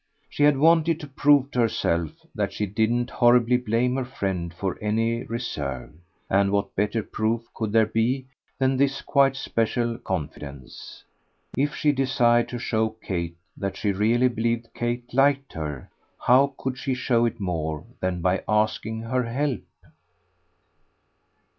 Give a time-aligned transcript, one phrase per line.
[0.27, 4.79] She had wanted to prove to herself that she didn't horribly blame her friend for
[4.81, 5.91] any reserve;
[6.27, 8.25] and what better proof could there be
[8.57, 11.03] than this quite special confidence?
[11.55, 15.87] If she desired to show Kate that she really believed Kate liked her,
[16.21, 19.61] how could she show it more than by asking her help?